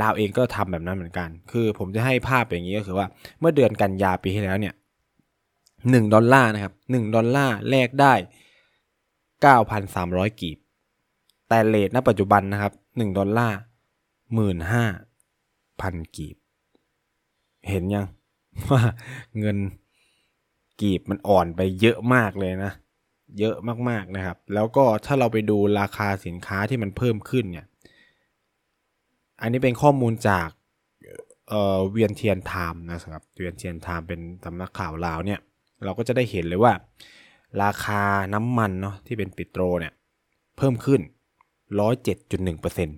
[0.00, 3.06] ลาวเองก็ทำแบบนั้นเหมือนกัน คือผมจะให้ภาพอย่างนี้ก็คือว่า
[3.40, 4.74] เมื่อเดือนกันยาปีที่แล้วเนี่ย
[5.90, 8.14] หนึ่งดอลลาร์นะครับหนึ่งดอลลาร์แลกได้
[9.42, 10.58] เก้าพันสามร้อยกีบ
[11.48, 13.58] แต่เลทณปัจจุบันนะครับหนึ่งดอลลาร์
[14.34, 14.84] หมื่นห้า
[15.80, 16.36] พันกีบ
[17.68, 18.06] เห็นยัง
[18.70, 18.82] ว่า
[19.38, 19.56] เงิน
[20.80, 22.72] กีบมันอ่อนไปเยอะมากเลยนะ
[23.38, 23.56] เยอะ
[23.88, 27.66] มากๆนะครับ แล้วก็ถ้าเราไปดูราคาสินค้าที่มันเพิ่มขึ้นเนี่ย
[29.40, 30.48] อันนี้เป็นข้อมูลจาก
[31.48, 35.40] เอ่อ Vientiane Times นะครับ Vientiane Times เป็นสำนักข่าวลาวเนี่ย
[35.84, 36.72] เราก็จะได้เห็นเลยว่า
[37.62, 38.02] ราคา
[38.34, 39.92] น้ำมันเนาะที่เป็น petrol เนี่ย
[40.56, 41.00] เพิ่มขึ้น
[41.80, 42.88] 107.1%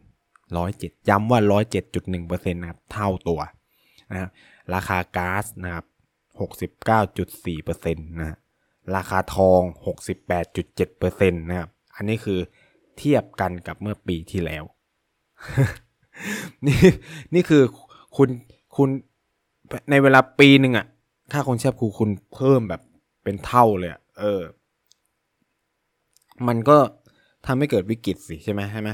[0.57, 1.41] 107ย้ำว่า
[1.81, 3.41] 107.1%นะครับ เท่าตัว
[4.13, 4.31] นะครับ
[4.75, 5.87] ราคาก๊าซนะครับ
[6.41, 8.39] 69.4%นะฮะ
[8.97, 9.61] ราคาทอง
[10.41, 12.39] 68.7%นะครับ อันนี้คือ
[12.99, 14.65] เทียบกันกับเมื่อปีที่แล้ว
[16.67, 16.81] นี่
[17.35, 17.63] นี่คือ
[18.17, 18.29] คุณ
[18.77, 18.89] คุณ
[19.91, 20.87] ในเวลาปีหนึ่งอะ
[21.33, 22.83] ค่าคงชีพคูคุณเพิ่มแบบ
[23.23, 24.43] เป็นเท่าเลยอะเออ
[26.49, 26.79] มันก็
[27.47, 28.91] ทำให้เกิดวิกฤตสิใช่ไหมใช่ไหม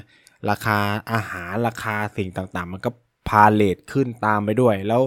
[0.50, 0.78] ราคา
[1.12, 2.90] อาหารราคาสิ่งต่างๆ มันก็
[3.28, 5.02] พาเหรดขึ้นตามไปด้วย แล้ว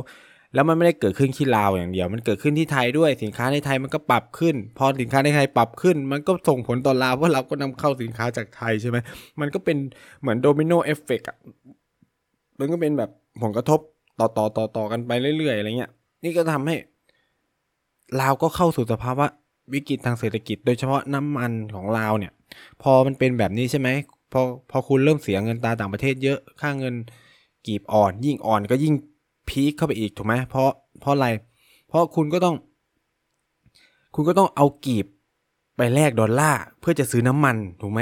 [0.55, 8.97] แล้วมันไม่ได้เกิดขึ้นที่ลาวอย่างเดียว มันเกิดขึ้นที่ไทยด้วยสินค้าในไทยมันก็ปรับขึ้น พอสินค้าในไทยปรับขึ้น มันก็ส่งผลต่อลาวเพราะเราก็นำเข้าสินค้าจากไทยใช่ไหม
[9.39, 9.77] มันก็เป็น
[10.21, 11.27] เหมือน domino effect
[12.59, 13.09] มันก็เป็นแบบ
[13.41, 13.79] ผลกระทบ
[14.19, 15.91] ต่อต่อต่อต่อกันไปเรื่อยๆอะไรเงี้ย
[16.23, 16.75] นี่ก็ทำให้
[18.21, 19.25] ลาวก็เข้าสู่สภาวะ
[19.73, 22.31] วิกฤตทางเศรษฐกิจ โดยเฉพาะน้ำมันของลาวเนี่ย
[22.81, 23.89] พอมันเป็นแบบนี้ใช่ไหม
[24.33, 26.95] พอพอคุณเริ่มเสียเงินตาต่างประเทศเยอะค่าเงิน
[27.67, 28.93] กีบอ่อน ยิ่งอ่อนก็ยิ่ง
[29.49, 30.69] พีคเข้าไปอีกถูกไหมเพราะ
[31.01, 31.27] เพราะอะไร
[31.87, 32.55] เพราะคุณก็ต้อง
[34.15, 35.05] คุณก็ต้องเอากีบ
[35.77, 38.01] ไปแลกดอลลาร์เพื่อจะซื้อน้ำมันถูกไหม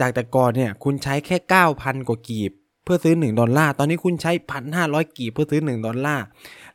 [0.00, 2.52] จากแต่ก่อนเนี่ยคุณใช้แค่เก้าพันกว่ากีบ
[2.84, 6.24] เพื่อซื้อหนึ่งดอลลาร์ตอนนี้คุณใช้พันห้าร้อยกีบเพื่อซื้อหนึ่งดอลลาร์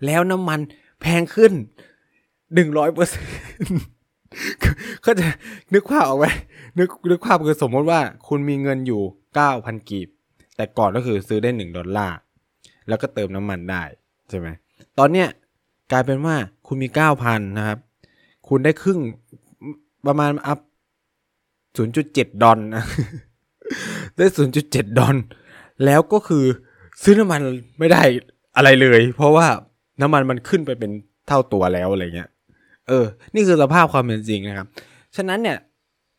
[0.05, 0.59] แล้วน้ำมัน
[1.01, 1.53] แพงขึ้น
[2.53, 3.31] หนึ่งร้อยเปอร์เซ็นต์
[5.05, 5.27] ก็จะ
[5.73, 6.25] นึกภาพออกไหม
[6.79, 9.01] นึกนึกภาพคือสมมติว่าคุณมีเงินอยู่
[9.35, 10.07] เก้าพันกีบ
[10.55, 12.15] แต่ก่อนก็คือซื้อได้หนึ่งดอลลาร์
[12.87, 13.83] แล้วก็เติมน้ำมันได้
[14.29, 14.47] ใช่ไหม
[14.99, 15.27] ตอนเนี้ย
[15.91, 16.35] กลายเป็นว่า
[16.67, 17.79] คุณมีเก้าพันะครับ
[18.47, 18.99] คุณได้ครึ่ง
[20.07, 20.59] ประมาณอัพ
[21.77, 22.01] ศูนย์จุ
[22.43, 22.83] ดอลนะ
[24.17, 25.15] ได้ศูนย์จุดเจ็ดดอล
[25.85, 26.43] แล้วก็คือ
[27.03, 27.41] ซื้อน้ำมัน
[27.79, 28.01] ไม่ได้
[28.55, 29.47] อะไรเลย เพราะว่า
[30.01, 30.91] น้ำมันมันขึ้นไปเป็น
[31.27, 32.29] เท่าตัวแล้วอะไรเงี้ย
[32.87, 34.67] เออ นี่คือสภาพความเป็นจริงนะครับ
[35.15, 35.57] ฉะนั้นเนี่ย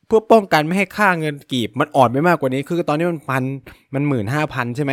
[0.07, 3.45] เพื่อป้องกันไม่ให้ค่าเงินกีบ มันอ่อนไปมากกว่านี้ คือตอนนี้มันพัน
[3.95, 4.93] มันหมื่นห้าพันใช่ไหม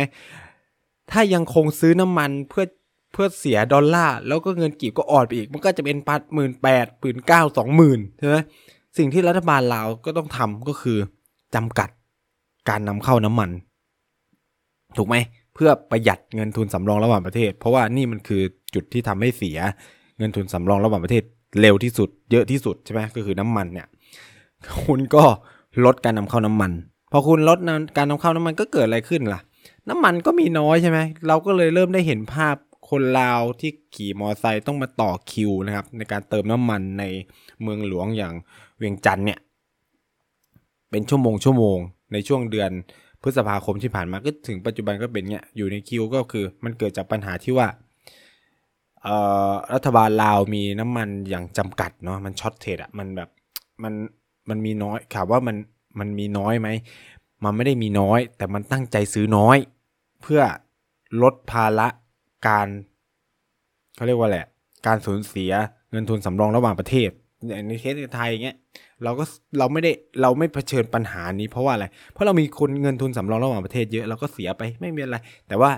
[1.10, 2.64] ถ้ายังคงซื้อน้ำมันเพื่อ
[3.12, 8.36] เพื่อเสียดอลลาร์แล้วก็เงินกีบก็อ่อนไปอีก มันก็จะเป็นพันหมื่นแปดหมื่นเก้าสองหมื่นใช่ไหม
[8.98, 10.98] สิ่งที่รัฐบาลลาวก็ต้องทำก็คือ
[11.54, 11.88] จำกัด
[12.68, 13.50] การนำเข้าน้ำมัน
[14.96, 15.16] ถูกไหม
[15.54, 18.42] เพื่อประหยัดเงินทุนสำรองระหว่างประเทศ เพราะว่านี่มันคือ
[18.74, 19.58] จุดที่ทำให้เสีย
[20.18, 21.24] เงินทุนสำรองระหว่างประเทศ
[21.60, 23.86] เร็วที่สุด เยอะที่สุดใช่ไหมก็คือน้ำมันเนี่ย
[24.84, 25.24] คุณก็
[25.84, 26.72] ลดการนำเข้าน้ำมัน
[27.12, 27.58] พอคุณลด
[27.96, 29.40] การนำเข้าน้ำมันก็เกิดอะไรขึ้นล่ะ
[29.88, 32.56] น้ำมันก็มีน้อยใช่ไหม เราก็เลยเริ่มได้เห็นภาพ
[32.90, 37.04] คนลาวที่ขี่มอเตอร์ไซค์ต้องมาต่อคิวนะครับ ในการเติมน้ำมันใน
[37.62, 38.34] เมืองหลวงอย่าง
[38.78, 39.38] เวียงจันทน์เนี่ย
[40.90, 41.78] เป็นชั่วโมงชั่วโมง
[42.12, 42.70] ในช่วงเดือน
[43.22, 47.68] พฤษภาคมที่ผ่านมาก็ถึงปัจจุบันก็เป็นเนี่ยอยู่ในคิวก็คือมันเกิดจากปัญหาที่ว่า
[49.74, 53.28] รัฐบาลลาวมีน้ำมันอย่างจำกัดเนาะมัน shortage อะมันแบบ
[53.82, 53.94] มัน
[54.48, 55.56] มันมีน้อยถามว่ามัน
[55.98, 56.68] มันมีน้อยไหม
[57.44, 59.56] มันไม่ได้มีน้อย แต่มันตั้งใจซื้อน้อย
[60.24, 60.42] เพื่อ
[61.22, 61.88] ลดภาระ
[62.46, 62.68] การ
[63.96, 64.46] เขาเรียกว่าแหละ
[64.86, 65.52] การสูญเสีย
[65.90, 67.10] เงินทุนสำรองระหว่างประเทศ
[67.46, 68.56] อย่างในเคสไทยเงี้ย
[69.04, 69.24] เราก็
[69.58, 69.90] เราไม่ได้
[70.22, 75.16] เราไม่เผชิญปัญหานี้เพราะว่าอะไร เพราะเรามีคนเงินทุนสำรองระหว่างประเทศเยอะเราก็เสียไปไม่มีอะไร
[75.48, 75.70] แต่ว่า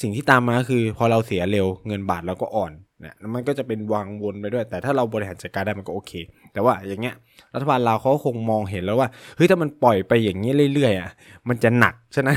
[0.00, 6.12] สิ่งที่ตามมาคือ พอเราเสียเร็วเงินบาทเราก็อ่อนเนี่ยมันก็จะเป็นวางวนไปด้วย แต่ถ้าเราบริหารจัดการได้มันก็โอเค
[6.52, 7.14] แต่ว่าอย่างเงี้ย
[7.54, 11.10] รัฐบาลเราเขาคงมองเห็นแล้วว่าเฮ้ยถ้ามันปล่อยไปอย่างนี้เรื่อยๆอะ
[11.48, 12.36] มันจะหนักฉะนั้น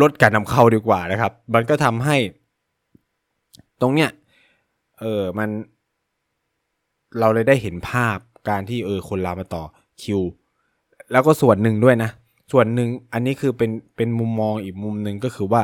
[0.00, 2.16] ลดการนำเข้าดีกว่านะครับ มันก็ทำให้
[3.80, 4.10] ตรงเนี้ย
[5.00, 5.48] เออมัน
[7.18, 8.16] เราเลยได้เห็นภาพ
[8.48, 9.64] การที่เออคนลามาต่อ
[10.02, 10.20] คิว
[11.12, 12.10] แล้วก็ส่วนหนึ่งด้วยนะ
[12.52, 15.62] ส่วนหนึ่งอันนี้คือเป็นเป็นมุมมองอีกมุมหนึ่งก็คือว่า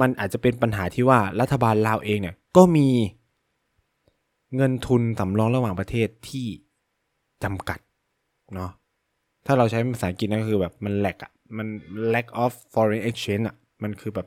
[0.00, 2.88] มันอาจจะเป็นปัญหาที่ว่ารัฐบาลลาวเองเนี่ยก็มี
[4.56, 6.46] เงินทุนสำรองระหว่างประเทศที่
[7.44, 7.78] จำกัด
[8.54, 8.70] เนาะ
[9.46, 11.66] ถ้าเราใช้ภาษาอังกฤษก็คือแบบมัน lack อะมัน
[12.12, 14.26] lack of foreign exchange อะ มันคือแบบ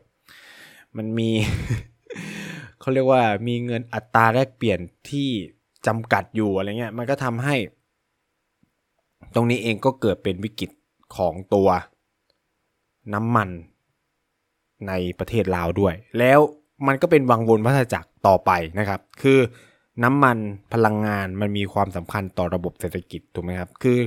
[0.97, 1.29] มันมี
[2.79, 4.79] เขาเรียกว่ามีเงินอัตราแลกเปลี่ยน
[5.10, 5.29] ที่
[5.88, 7.55] จำกัดอยู่อะไรเงี้ย มันก็ทำให้
[9.36, 10.71] ตรงนี้เองก็เกิดเป็นวิกฤต
[11.15, 11.67] ของตัว
[13.13, 13.49] น้ำมัน
[14.88, 16.39] ในประเทศลาวด้วย แล้ว
[16.88, 19.39] มันก็เป็นวังวนวัฏจักรต่อไปนะครับ คือ
[20.03, 20.38] น้ำมัน
[20.73, 23.99] พลังงานมันมีความสำคัญต่อระบบเศรษฐกิจถูกไหมครับ คือ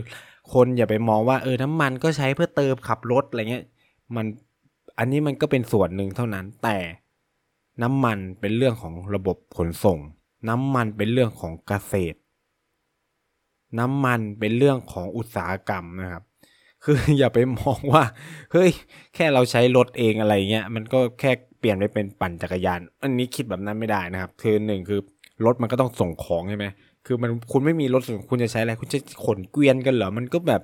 [0.52, 3.64] คนอย่าไปมองว่าเออน้ำมันก็ใช้เพื่อเติมขับรถอะไรเงี้ย
[4.16, 4.26] มัน
[5.00, 6.78] อันนี้มันก็เป็นส่วนหนึ่งเท่านั้น แต่
[7.82, 9.98] น้ำมันเป็นเรื่องของระบบขนส่ง
[10.48, 12.18] น้ำมันเป็นเรื่องของเกษตร
[13.78, 16.24] น้ำมันเป็นเรื่องของอุตสาหกรรมนะครับ
[16.84, 18.04] คืออย่าไปมองว่า
[18.52, 18.70] เฮ้ย
[19.14, 25.00] แค่เราใช้รถเองอะไรเงี้ย มันก็แค่เปลี่ยนไปเป็นปั่นจักรยาน อันนี้คิดแบบนั้นไม่ได้นะครับ คือหนึ่งคือ
[25.44, 26.66] รถมันก็ต้องส่งของใช่ไหม
[27.06, 30.62] คือมันคุณไม่มีรถส่งคุณจะใช้อะไร คุณจะขนเกวียนกันเหรอ มันก็แบบ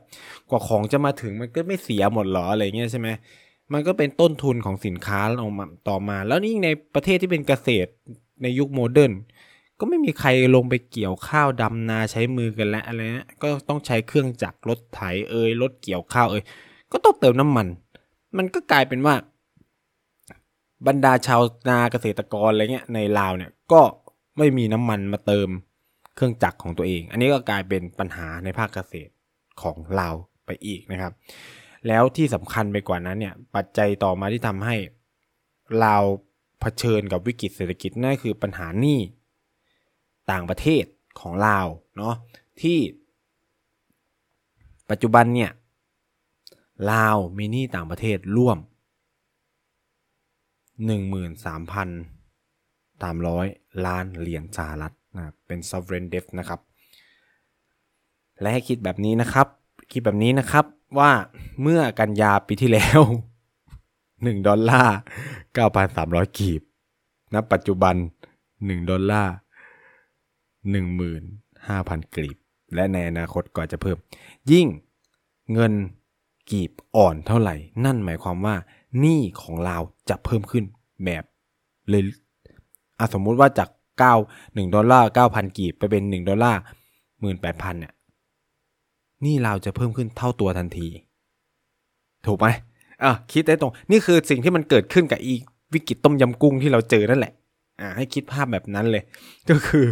[0.51, 3.09] กว่าของจะมาถึงมันก็ไม่เสียหมดหรออะไรเงี้ยใช่ไหม
[3.73, 7.91] มันก็เป็นต้นทุนของสินค้าออกมาต่อมา แล้วนี่ในประเทศที่เป็นเกษตร
[8.43, 9.13] ในยุคโมเดิร์น
[9.81, 15.01] ก็ไม่มีใครลงไปเกี่ยวข้าวดำนาใช้มือกันแล้วอะไรเงี้ยก็ต้องใช้เครื่องจักรรถไถ
[15.31, 16.43] เอ่ยรถเกี่ยวข้าวเอ่ย
[16.93, 17.67] ก็ต้องเติมน้ำมัน
[18.37, 19.15] มันก็กลายเป็นว่า
[20.87, 23.83] บรรดาชาวนาเกษตรกรอะไรเงี้ยในลาวเนี่ยก็
[24.39, 25.49] ไม่มีน้ำมันมาเติม
[26.15, 29.13] เครื่องจักรของตัวเอง อันนี้ก็กลายเป็นปัญหาในภาคเกษตร
[29.63, 30.15] ของลาว
[30.47, 31.13] ไปอีกนะครับ
[31.87, 34.77] แล้วที่สำคัญไปกว่านั้นเนี่ยปัจจัยต่อมาที่ทำให้
[35.85, 36.05] ลาว
[36.61, 39.01] เผชิญกับวิกฤตเศรษฐกิจนั่นคือปัญหาหนี้
[40.31, 40.85] ต่างประเทศ
[41.21, 42.15] ของลาวเนาะ
[42.63, 42.79] ที่
[44.91, 45.51] ปัจจุบันเนี่ย
[46.93, 48.59] ลาวมีหนี้ต่างประเทศร่วม
[50.87, 56.61] 13,300 ล้านเหรียญสหรัฐนะเป็น sovereign debt นะครับ
[58.41, 59.47] และให้คิดแบบนี้นะครับ
[59.93, 60.65] คิดแบบนี้นะครับ
[60.99, 61.11] ว่า
[61.63, 63.01] เมื่อกันยาปีที่แล้ว
[63.77, 64.97] 1ดอลลาร์
[65.67, 66.63] 9,300กีบ
[67.35, 67.95] ณปัจจุบัน
[68.47, 69.35] 1ดอลลาร์
[70.93, 72.39] 15,000กรีบ
[72.75, 73.97] และในอนาคตก็จะเพิ่ม
[74.51, 74.67] ยิ่ง
[75.53, 75.73] เงิน
[76.51, 78.57] กีบอ่อนเท่าไหร่ นั่นหมายความว่า
[78.99, 79.77] หนี้ของเรา
[80.09, 80.65] จะเพิ่มขึ้น
[81.05, 81.25] แบบ
[81.89, 82.03] เลย
[82.99, 83.69] อสมมุติว่าจาก
[84.03, 86.61] 9 1ดอลลาร์9,000 กีบ ไปเป็น 1 ดอลลาร์
[87.21, 87.95] 18,000เนี่ย
[89.27, 90.89] นี้เราจะเพิ่มขึ้นเท่าตัวทันที
[92.27, 92.47] ถูกไหม
[93.05, 95.35] อะคิดได้ตรง นี่คือสิ่งที่มันเกิดขึ้นกับอี
[95.75, 97.33] วิกฤตต้มยำกุ้งที่เราเจอนั่นแหละ
[97.81, 99.03] อ่าให้คิดภาพแบบนั้นเลย
[99.51, 99.87] ก็คือ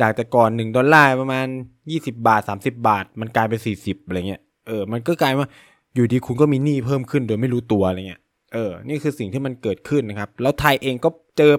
[0.00, 1.46] จากแต่ก่อน 1 ดอลลาร์ประมาณ
[1.86, 5.48] 20 บาท 30 บาท มันกลายเป็น 40อะไรเงี้ยเออมันก็กลายว่า
[5.94, 8.20] อยู่ดีคุณก็มีหนี้เพิ่มขึ้นโดยไม่รู้ตัวอะไรเงี้ย
[8.54, 11.52] เออ นี่คือสิ่งที่มันเกิดขึ้นนะครับ แล้วไทยเองก็เจอ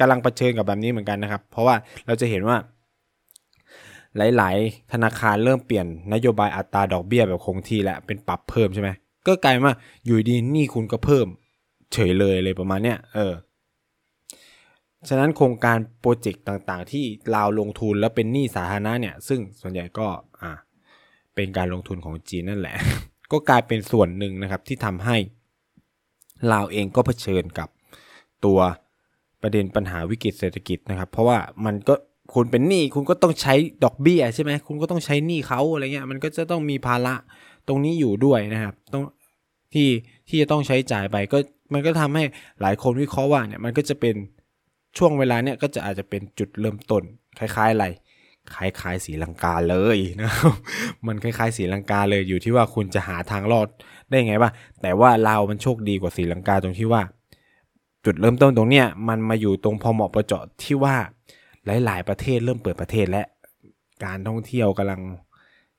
[0.00, 1.74] กำลังเผชิญกับแบบนี้เหมือนกันนะครับ เพราะว่า
[2.06, 2.56] เราจะเห็นว่า
[4.16, 8.90] หลาย ๆ ธนาคารเริ่มเปลี่ยนนโยบายอัตราดอกเบี้ยแบบคงที่แล้วเป็นปรับเพิ่มใช่ไหม
[9.26, 11.26] ก็กลายว่าอยู่ดีหนี้คุณก็เพิ่ม
[11.92, 13.32] เฉยเลยเลยประมาณเนี้ยเออ
[15.08, 20.06] ฉะนั้นโครงการโปรเจกต์ต่างๆ ที่ลาวลงทุนแล้วเป็นหนี้สาธารณะเนี่ย ซึ่งส่วนใหญ่ก็
[20.42, 20.52] อ่า
[21.34, 22.74] เป็นการลงทุนของจีนนั่นแหละ
[23.32, 25.16] ก็กลายเป็นส่วนหนึ่งนะครับที่ทำให้
[26.52, 27.68] ลาวเองก็เผชิญกับ
[28.44, 28.58] ตัว
[29.42, 31.94] ประเด็นปัญหาวิกฤตเศรษฐกิจนะครับ เพราะว่ามันก็
[32.34, 37.14] คุณเป็นหนี้คุณก็ต้องใช้ดอกเบี้ยใช่ไหมคุณก็ต้องใช้หนี้เขาอะไรเงี้ยมันก็จะต้องมีภาระ
[37.68, 39.02] ตรงนี้อยู่ด้วยนะครับต้อง
[39.74, 39.88] ที่
[40.28, 41.38] ที่จะต้องใช้จ่ายไปก็
[41.72, 42.24] มันก็ทำให้
[42.60, 44.14] หลายคนวิเคราะห์ว่าเนี่ยมันก็จะเป็น
[44.96, 47.02] ช่วงเวลาเนี่ยก็จะอาจจะเป็นจุดเริ่มต้น
[47.38, 47.86] คล้ายๆอะไร
[48.54, 50.52] คล้ายๆสีลังกาเลยนะครับ
[51.06, 53.68] มันคล้ายๆสีลังกาเลยอยู่ที่ว่าคุณจะหาทางรอด
[54.08, 57.02] ได้ไงบ้างแต่ว่าเรามันโชคดีกว่าสีลังกาตรงที่ว่า
[58.04, 60.96] จุดเริ่มต้นตรงเนี้ยมันมาอยู่ตรงพอเหมาะประเจาะที่ว่า
[61.66, 63.22] หลาย ๆ ประเทศเริ่มเปิดประเทศและ
[64.04, 65.00] การท่องเที่ยวกำลัง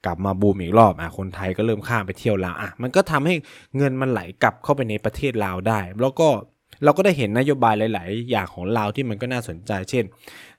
[0.05, 3.35] กลับมาบูมอีกรอบอะคนไทยก็เริ่มข้ามไปเที่ยวลาวอะมันก็ทำให้
[3.77, 6.27] เงินมันไหลกลับเข้าไปในประเทศลาวได้ แล้วก็
[6.83, 10.03] เราก็ได้เห็นนโยบายหลาย ๆ อย่างของลาวที่มันก็น่าสนใจ เช่น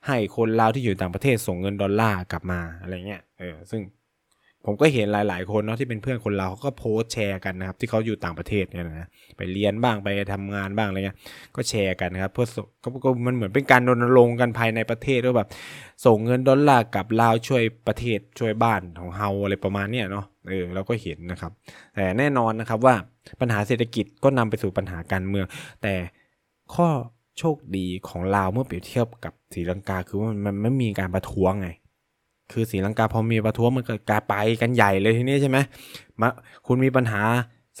[0.07, 3.81] ให้คนลาวที่อยู่ต่างประเทศส่งเงินดอลลาร์กลับมาอะไรเงี้ยเออซึ่ง
[4.69, 11.17] ผมก็เห็นหลาย ๆ คนเนาะที่เป็นเพื่อนคนลาเขาก็โพสต์แชร์กันนะครับที่เขาอยู่ต่างประเทศเนี่ยนะไปเรียนบ้างไปทำงานบ้างอะไรเงี้ย
[11.55, 12.45] ก็แชร์กันนะครับเพื่อ
[13.03, 15.49] ก็มันเหมือนเป็นการรณรงค์กันภายในประเทศด้วยแบบ
[16.05, 21.51] ส่งเงินดอลลาร์กับลาวช่วยประเทศช่วยบ้านของเฮาอะไรประมาณเนี้ยเนาะเออเราก็เห็นนะครับ
[21.95, 22.95] แต่แน่นอนนะครับว่า
[23.39, 25.45] ปัญหาเศรษฐกิจก็นำไปสู่ปัญหาการเมือง
[25.81, 25.93] แต่
[26.75, 26.87] ข้อ
[27.37, 31.69] โชคดีของลาวเมื่อเปรียบเทียบกับศรีลังกาคือว่ามันไม่มีการประท้วงไง
[32.51, 35.57] คือศรีลังกาพอมีประท้วงมันก็กลายไปกันใหญ่เลยทีนี้ใช่ไหม
[36.21, 36.29] มา
[36.67, 37.21] คุณมีปัญหา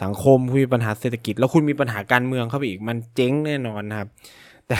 [0.03, 4.09] สังคมคุณมีปัญหาเศรษฐกิจ แล้วคุณมีปัญหาการเมืองเข้าไปอีกมันเจ๊งแน่นอนนะครับ
[4.67, 4.79] แต่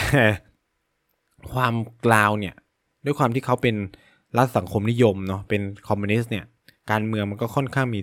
[1.52, 1.74] ความ
[2.06, 2.54] กลาวเนี่ย
[3.04, 3.76] ด้วยความที่เขาเป็น
[4.36, 6.44] รัฐสังคมนิยมเนาะเป็นคอมมิวนิสต์เนี่ย
[6.90, 8.00] การเมืองมันก็ค่อนข้างมี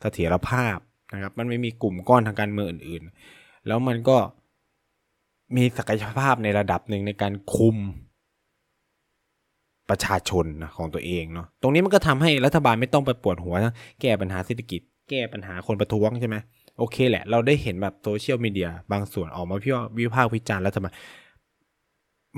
[0.00, 0.76] เสถียรภาพ
[1.14, 3.02] นะครับ มันไม่มีกลุ่มก้อนทางการเมืองอื่น
[3.34, 4.16] ๆ แล้วมันก็
[5.56, 7.76] มีศักยภาพในระดับหนึ่งในการคุม
[9.90, 16.36] ประชาชนนะของตัวเองเนาะตรงนี้มันก็ทำให้รัฐบาลไม่ต้องไปปวดหัวนะแก้ปัญหาเศรษฐกิจ แก้ปัญหาคนประท้วงใช่ไหม
[16.78, 20.92] โอเคแหละ เราได้เห็นแบบโซเชียลมีเดียบางส่วนออกมาพิวิพากษ์วิจารณ์รัฐบาล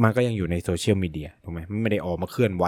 [0.03, 2.65] มันก็ยังอยู่ในโซเชียลมีเดียถูกไหมมันไม่ได้ออกมาเคลื่อนไหว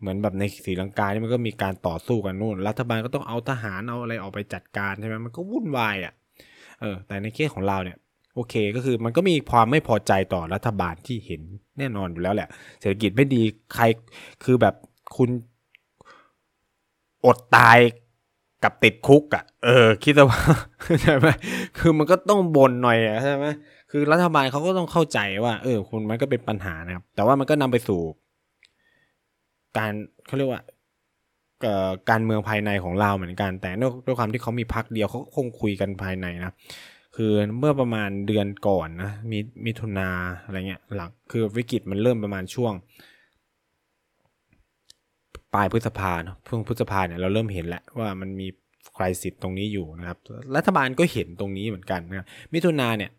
[0.00, 6.12] เหมือนแบบในศรีลังกานี่มันก็มีการต่อสู้กันนู่น รัฐบาลก็ต้องเอาทหารเอาอะไรออกไปจัดการใช่ไหมมันก็วุ่นวายอะ
[6.80, 7.96] เออแต่ในเคสของเราเนี่ย
[8.34, 11.40] โอเคก็คือมันก็มีความไม่พอใจต่อรัฐบาลที่เห็น
[11.78, 12.48] แน่นอนอยู่แล้วแหละ
[12.80, 13.42] เศรษฐกิจไม่ดี
[13.74, 13.84] ใคร
[14.44, 14.74] คือแบบ
[15.16, 15.30] คุณ
[17.26, 17.78] อดตาย
[18.64, 20.40] กับติดคุกอะ่ะ เออ คิดว่า
[21.02, 21.28] ใช่ไหม
[21.78, 23.46] คือมันก็ต้องบ่นหน่อยอะใช่ไหม
[23.90, 28.00] คือรัฐบาลเขาก็ต้องเข้าใจว่า เออ คุณมันก็เป็นปัญหานะครับ แต่ว่ามันก็นำไปสู่
[29.76, 29.92] การ
[30.26, 30.62] เขาเรียกว่า
[32.10, 33.68] การเมืองภายในของเราเหมือนกัน แต่
[34.06, 36.52] ด้วยความที่เขามีพักเดียวเขาคงคุยกันภายในนะ
[37.14, 40.08] คือเมื่อประมาณเดือนก่อนนะมีมิถุนา
[40.44, 42.72] อะไรเงี้ยหลังคือวิกฤตมันเริ่มประมาณช่วง
[45.54, 48.48] ปลายพฤษภาเนาะพิ่งพฤษภาเนี่ยเราเริ่มเห็นแล้วว่ามันมี
[48.96, 50.18] ครสิทธิ์ตรงนี้อยู่นะครับ
[50.56, 53.10] รัฐบาลก็เห็นตรงนี้เหมือนกันนะมิถุนาเนี่ย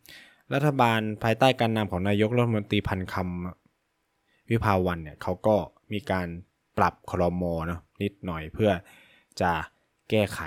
[0.53, 5.55] รัฐบาลภายใต้การนำของนายกรัฐมนตรีพันคำวิภาวันเนี่ยเขาก็
[5.93, 6.27] มีการ
[6.77, 8.71] ปรับครมเนาะนิดหน่อยเพื่อ
[9.41, 9.51] จะ
[10.10, 10.39] แก้ไข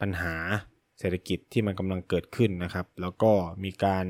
[0.00, 0.34] ปัญหา
[0.98, 3.32] เศรษฐกิจที่มันกำลังเกิดขึ้นนะครับ แล้วก็
[3.64, 4.06] มีการ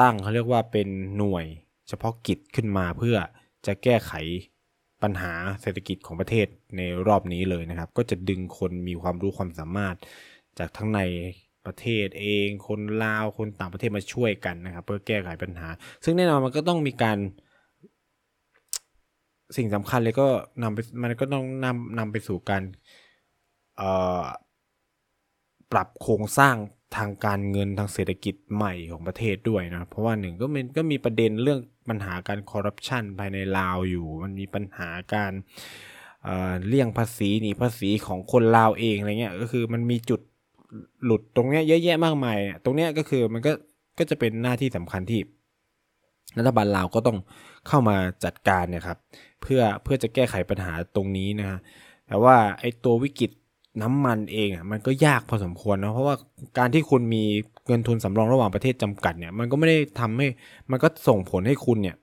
[0.00, 1.44] ตั้งเขาเรียกว่าเป็นหน่วย
[1.88, 3.16] เฉพาะกิจขึ้นมาเพื่อ
[3.66, 4.12] จะแก้ไข
[5.02, 6.46] ปัญหาเศรษฐกิจของประเทศ
[6.76, 9.96] ในรอบนี้เลยนะครับ ก็จะดึงคนมีความรู้ความสามารถ
[10.58, 11.00] จากทั้งใน
[11.66, 15.68] ประเทศเอง คนลาวคนต่างประเทศมาช่วยกันนะครับ เพื่อแก้ไขปัญหา
[16.04, 17.18] ซึ่งแน่นอนมันก็ต้องมีการ
[19.56, 20.28] สิ่งสำคัญเลยก็
[20.62, 22.62] นำไปมันก็ต้องนำนำไปสู่การ
[25.72, 26.56] ปรับโครงสร้าง
[26.96, 35.32] ทางการเงินทางเศรษฐกิจใหม่ของประเทศด้วยนะ เพราะว่าหนึ่งก็มันก็มีประเด็นเรื่องปัญหาการคอร์รัปชันภายในลาวอยู่ มันมีปัญหาการ
[36.24, 40.20] เเลี่ยงภาษีหนีภาษีของคนลาวเองอะไรเงี้ยก็คือมันมีจุด
[41.04, 43.52] หลุดตรงเนี้ยเยอะแยะมากมายตรงเนี้ยก็คือมันก็
[43.98, 45.20] ก็จะเป็นหน้าที่สำคัญที่
[46.38, 47.18] รัฐบาลลาวก็ต้อง
[47.68, 48.98] เข้ามาจัดการเนี่ยครับ
[49.42, 51.58] เพื่อเพื่อจะแก้ไขปัญหาตรงนี้นะ
[52.08, 53.30] แต่ว่าไอ้ตัววิกฤต
[53.82, 56.16] น้ำมันเองอะมันก็ยากพอสมควรนะเพราะว่า
[56.58, 57.22] การที่คุณมี
[57.66, 60.26] เงินทุนสำรองระหว่างประเทศจำกัดเนี่ยมันก็ไม่ได้ทำให้
[60.70, 61.96] มันก็ส่งผลให้คุณเนี่ย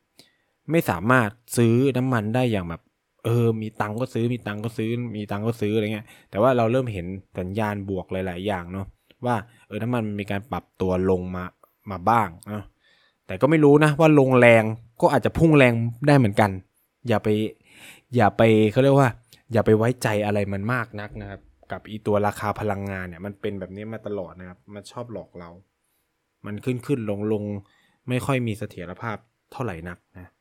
[0.72, 2.82] ไม่สามารถซื้อน้ำมันได้อย่างแบบ
[3.26, 7.06] เออ มีตังก็ซื้อมีตังก็ซื้อ มีตังก็ซื้ออะไรเงี้ยแต่ว่าเราเริ่มเห็น
[7.40, 8.86] สัญญาณบวกหลาย ๆ อย่างเนาะ
[9.26, 9.36] ว่า
[9.68, 11.44] เออน้ำมันมีการปรับตัวลงมา
[11.92, 12.64] มาบ้างนะ
[13.28, 14.64] แต่ก็ไม่รู้นะว่าลงแรง
[15.02, 15.74] ก็อาจจะพุ่งแรง
[16.08, 16.50] ได้เหมือนกัน
[17.08, 17.28] อย่าไป
[18.16, 19.10] อย่าไปเขาเรียกว่า
[19.52, 25.50] อย่าไปไว้ใจอะไรมันมากนักนะครับ กับอีตัวราคาพลังงานเนี่ย มันเป็นแบบนี้มาตลอดนะครับ มันชอบหลอกเรา
[26.46, 27.44] มันขึ้นขึ้นลงลง
[28.10, 29.18] ไม่ค่อยมีเสถียรภาพ
[29.52, 30.32] เท่าไหร่นักนะ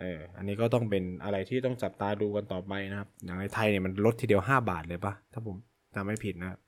[0.00, 5.56] เอออันนี้ก็ต้องเป็นอะไรที่ต้องจับตาดูกันต่อไปนะครับ อย่างในไทยเนี่ยมันลดทีเดียวห้าบาทเลยปะถ้าผม
[5.94, 6.58] จำไม่ผิดนะ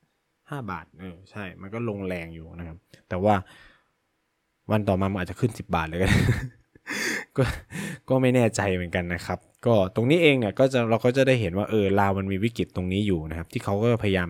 [0.50, 3.34] ห้าบาทเออใช่ มันก็ลงแรงอยู่นะครับ แต่ว่า
[4.70, 6.18] วันต่อมามันอาจจะขึ้นสิบบาทเลยก็ได้
[7.36, 7.44] ก็
[8.08, 14.28] ก็ไม่แน่ใจเหมือนกันนะครับ ก็ตรงนี้เองเนี่ยก็จะเราก็จะได้เห็นว่าเออลาวมันมีวิกฤตตรงนี้อยู่นะครับ ที่เขาก็พยายาม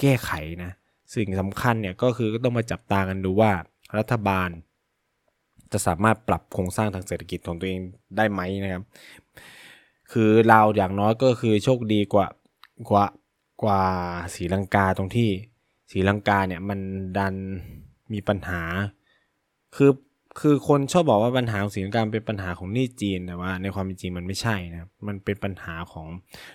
[0.00, 0.30] แก้ไข
[0.64, 0.70] นะ
[1.14, 3.50] สิ่งสำคัญเนี่ยก็คือก็ต้องมาจับตากันดูว่า
[3.98, 4.48] รัฐบาล
[5.72, 7.80] จะสามารถปรับโครงสร้างทางเศรษฐกิจของตัวเอง
[8.16, 8.82] ได้ไหมนะครับ
[10.12, 12.26] คือลาวอย่างน้อยก็คือโชคดีกว่า
[12.90, 13.06] กว่า
[13.62, 13.82] กว่า
[14.34, 15.30] ศรีลังกาตรงที่
[15.90, 16.80] ศรีลังกาเนี่ยมัน
[17.18, 17.34] ดัน
[18.12, 18.62] มีปัญหา
[19.76, 19.90] คือ
[20.40, 26.08] คือคนชอบบอกว่าปัญหาของสีลังกาเป็นปัญหาของหนี้จีนแต่ว่า ในความเป็นจริงมันไม่ใช่นะมันเป็นปัญหาของ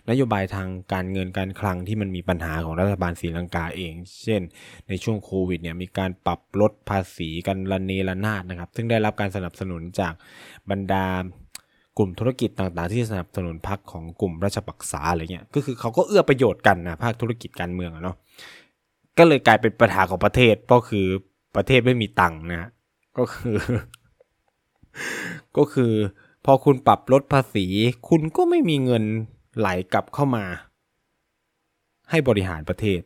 [0.10, 4.42] นโยบายทางการเงินการคลังที่มันมีปัญหาของรัฐบาลศรีลังกาเอง เช่น
[4.88, 10.14] ในช่วงโควิดเนี่ยมีการปรับลดภาษีกันระเนระนาดนะครับ ซึ่งได้รับการสนับสนุนจาก
[10.70, 11.06] บรรดา
[11.98, 18.16] กลุ่มธุรกิจต่างๆ ที่สนับสนุนพรรคของกลุ่มราชปักษาอะไรเงี้ยก็คือเขาก็เอื้อประโยชน์กันนะภาคธุรกิจการเมืองเนาะ
[19.18, 21.06] ก็เลยกลายเป็นปัญหาของประเทศก็คือ
[21.56, 22.70] ประเทศไม่มีตังค์นะ
[23.18, 23.58] ก็คือ
[25.58, 25.94] ก็คือ
[26.46, 27.66] พอคุณปรับลดภาษี
[28.10, 29.04] คุณก็ไม่มีเงิน
[29.58, 30.46] ไหลกลับเข้ามา
[32.10, 33.02] ให้บริหารประเทศ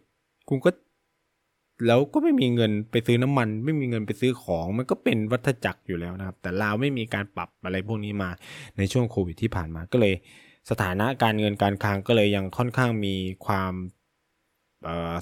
[0.50, 0.70] คุณก็
[1.88, 8.30] แล้วก็ไม่มีเงินไปซื้อน้ำมัน ไม่มีเงินไปซื้อของ มันก็เป็นวัฏจักรอยู่แล้วนะครับ แต่ลาวไม่มีการปรับอะไรพวกนี้มา
[8.78, 10.14] ในช่วงโควิดที่ผ่านมาก็เลย
[10.70, 13.16] สถานะการเงินการคลังก็เลยยังค่อนข้างมี
[13.46, 13.74] ความ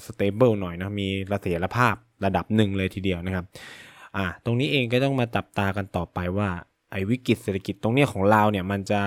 [0.06, 1.94] สเตเบิลหน่อยนะ มีระเสถียรภาพ
[2.24, 3.46] ระดับหนึ่งเลยทีเดียวนะครับ
[4.16, 6.48] อ่าตรงนี้เองก็ต้องมาตับตากันต่อไปว่า
[6.92, 9.00] ไอ้วิกฤตเศรษฐกิจตรงนี้ของเราเนี่ยมันจะ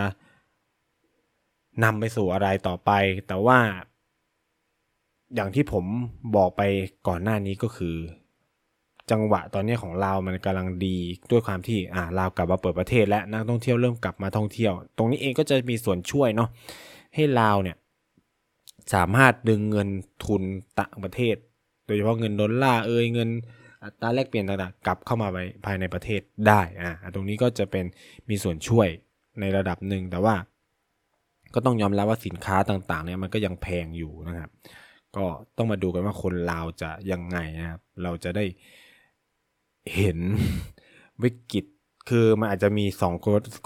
[1.83, 2.91] นำไปสู่อะไรต่อไป
[3.27, 3.59] แต่ว่า
[5.35, 5.85] อย่างที่ผม
[6.35, 6.61] บอกไป
[7.07, 7.95] ก่อนหน้านี้ก็คือ
[9.11, 10.97] จังหวะตอนนี้ของเรามันกำลังดี
[11.31, 16.49] ด้วยความที่อ่าลาวกลับมาเปิดประเทศ และนักท่องเที่ยวเริ่มกลับมาท่องเที่ยว ตรงนี้เองก็จะมีส่วนช่วยเนาะ
[17.15, 17.77] ให้ลาวเนี่ย
[18.93, 19.89] สามารถดึงเงิน
[20.25, 20.43] ทุน
[20.79, 21.35] ต่างประเทศ
[21.85, 23.29] โดยเฉพาะเงินดอลลาร์เอยเงิน
[23.83, 27.85] อัตราแลกเปลี่ยนต่างๆกลับเข้ามาไว้ภายในประเทศได้อ่าตรงนี้ก็จะเป็น
[28.29, 28.87] มีส่วนช่วย
[29.39, 30.35] ในระดับหนึ่งแต่ว่า
[31.53, 34.51] ก็ต้องยอมรับว่าสินค้าต่างๆเนี่ยมันก็ยังแพงอยู่นะครับ
[35.15, 35.25] ก็
[35.57, 38.45] ต้องมาดูกันว่าคนลาวจะยังไงนะครับเราจะได้
[39.95, 40.19] เห็น
[41.23, 41.65] วิกฤต
[42.09, 43.13] คือมันอาจจะมีสอง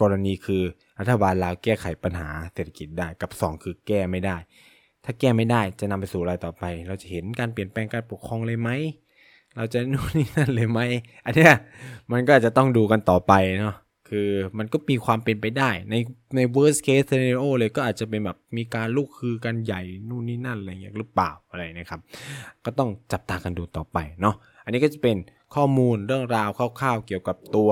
[0.02, 0.64] กรณีคือ
[1.00, 4.38] รัฐบาลลาวแก้ไขปัญหาเศรษฐกิจได้กับสองคือแก้ไม่ได้
[5.06, 8.70] ถ้าแก้ไม่ได้จะนำไปสู่อะไรต่อไป เราจะเห็นการเปลี่ยนแปลงการปกครองเลยไหม
[9.56, 10.80] เราจะนู่นนี่นั่นเลยไหม
[11.26, 11.54] อันเนี้ย
[12.12, 13.76] มันก็อาจจะต้องดูกันต่อไปเนาะ
[14.10, 15.96] คือมันก็มีความเป็นไปได้ ใน
[16.36, 22.02] ใน worst case scenario เลยก็อาจจะเป็นแบบมีการลุกคือกันใหญ่นู่นนี่นั่นอะไรอย่างเงี้ยหรือเปล่าอะไรนะครับ
[22.66, 25.18] ก็ต้องจับตากันดูต่อไปเนาะอันนี้ก็จะเป็น
[25.56, 27.70] ข้อมูลเรื่องราวคร่าวๆ เกี่ยวกับตัว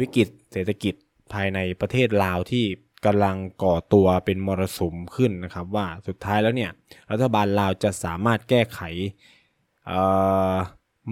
[0.00, 0.94] วิกฤตเศรษฐกิจ
[1.32, 2.64] ภายในประเทศลาวที่
[3.06, 6.70] กำลังก่อตัวเป็นมรสุมขึ้นนะครับ ว่าสุดท้ายแล้วเนี่ย
[7.10, 8.80] รัฐบาลลาวจะสามารถแก้ไข
[9.86, 10.00] เอ่
[10.52, 10.54] อ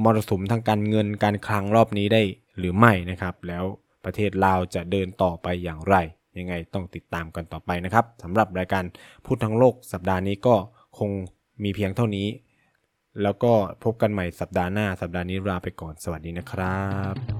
[0.04, 2.22] มรสุมทางการเงินการคลังรอบนี้ได้
[2.58, 3.64] หรือไม่นะครับ แล้ว
[4.04, 5.96] ประเทศลาวจะเดินต่อไปอย่างไร
[6.38, 8.84] ยังไงต้องติดตามกันต่อไปนะครับสำหรับรายการ
[9.24, 10.54] พูดทั้งโลกสัปดาห์นี้ก็
[10.98, 11.10] คง
[11.62, 12.28] มีเพียงเท่านี้
[13.22, 13.52] แล้วก็
[13.84, 17.39] พบกันใหม่สัปดาห์หน้าสัปดาห์นี้ลาไปก่อนสวัสดีนะครับ